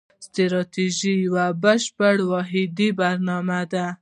ستراتیژي 0.27 1.13
یوه 1.25 1.45
بشپړه 1.63 2.23
واحده 2.31 2.87
برنامه 2.99 3.61
ده. 3.71 3.85